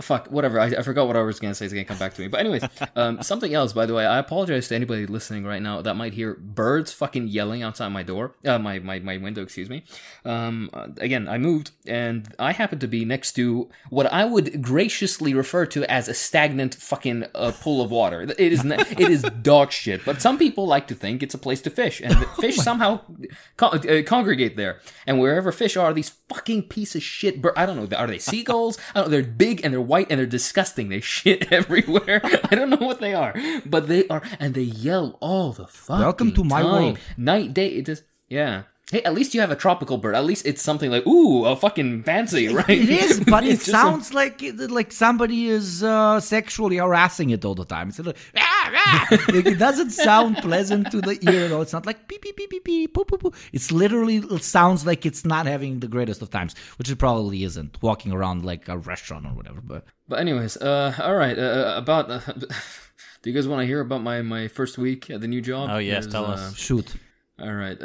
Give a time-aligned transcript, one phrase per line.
[0.00, 0.60] fuck, whatever.
[0.60, 1.64] I, I forgot what I was gonna say.
[1.64, 2.28] It's gonna come back to me.
[2.28, 2.62] But anyways,
[2.96, 3.72] um, something else.
[3.72, 7.28] By the way, I apologize to anybody listening right now that might hear birds fucking
[7.28, 9.42] yelling outside my door, uh, my my my window.
[9.42, 9.84] Excuse me.
[10.24, 14.62] Um, uh, again, I moved, and I happen to be next to what I would
[14.62, 18.22] graciously refer to as a stagnant fucking uh, pool of water.
[18.22, 21.38] It is n- it is dog shit, but some people like to think it's a
[21.38, 23.00] place to fish, and the fish somehow
[23.56, 24.80] con- uh, congregate there.
[25.06, 27.40] And wherever fish are, these fucking piece of shit.
[27.40, 27.96] Bir- I don't know.
[27.96, 28.78] Are they seagulls?
[28.94, 29.10] I don't know.
[29.10, 30.88] They're big and they're white and they're disgusting.
[30.88, 32.20] They shit everywhere.
[32.50, 36.02] I don't know what they are, but they are, and they yell all the fucking
[36.04, 36.72] Welcome to my time.
[36.72, 36.98] world.
[37.16, 37.68] Night, day.
[37.68, 38.02] It is.
[38.28, 38.62] Yeah.
[38.88, 40.14] Hey, at least you have a tropical bird.
[40.14, 42.68] At least it's something like ooh, a fucking fancy, right?
[42.70, 47.44] It is, but it just a- sounds like like somebody is uh, sexually harassing it
[47.44, 47.88] all the time.
[47.88, 48.16] It's like.
[49.10, 51.62] Like, it doesn't sound pleasant to the ear at all.
[51.62, 53.32] It's not like beep beep beep beep beep poo poo poo.
[53.52, 57.44] It's literally it sounds like it's not having the greatest of times, which it probably
[57.44, 57.80] isn't.
[57.82, 59.60] Walking around like a restaurant or whatever.
[59.60, 61.38] But But anyways, uh, all right.
[61.38, 62.20] Uh, about uh,
[63.22, 65.70] do you guys want to hear about my my first week at the new job?
[65.70, 66.56] Oh, yes, tell uh, us.
[66.56, 66.94] shoot,
[67.38, 67.80] All right.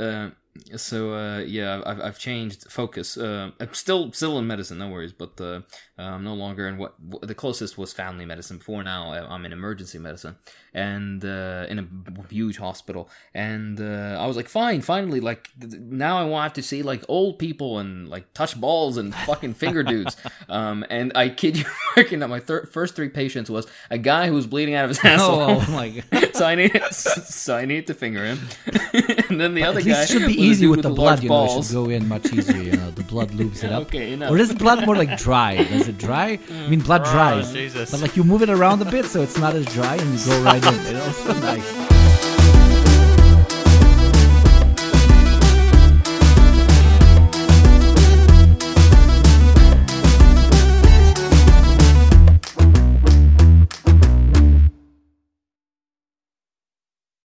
[0.75, 3.17] So uh, yeah, I've I've changed focus.
[3.17, 5.13] Uh, I'm still still in medicine, no worries.
[5.13, 5.61] But uh,
[5.97, 8.57] I'm no longer in what, the closest was family medicine.
[8.57, 10.35] Before now, I'm in emergency medicine
[10.73, 11.88] and uh, in a
[12.29, 13.09] huge hospital.
[13.33, 17.39] And uh, I was like, fine, finally, like now I want to see like old
[17.39, 20.17] people and like touch balls and fucking finger dudes.
[20.49, 21.63] Um, and I kid you,
[21.95, 24.89] freaking, that my thir- first three patients was a guy who was bleeding out of
[24.89, 25.39] his asshole.
[25.41, 26.31] oh, my god.
[26.42, 28.39] So I need so I need to finger him,
[29.30, 31.22] and then the other At guy least it should be easy dude with the large
[31.22, 31.23] blood.
[31.23, 31.67] You know, it balls.
[31.67, 32.64] should go in much easier.
[32.64, 33.84] You know, the blood lubes it up.
[33.84, 34.31] Okay, enough.
[34.31, 35.53] Or is blood more like dry?
[35.53, 36.30] Is it dry?
[36.30, 36.69] I mm.
[36.69, 37.53] mean, blood oh, dries.
[37.53, 37.92] Jesus.
[37.92, 40.25] But like you move it around a bit so it's not as dry and you
[40.25, 40.73] go right in.
[40.92, 41.39] You know?
[41.42, 41.91] nice.